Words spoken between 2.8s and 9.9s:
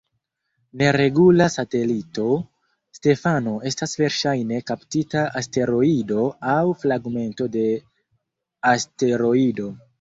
Stefano estas verŝajne kaptita asteroido aŭ fragmento de asteroido.